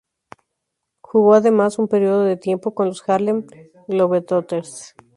[1.03, 3.45] Jugó además un periodo de tiempo con los Harlem
[3.87, 4.95] Globetrotters.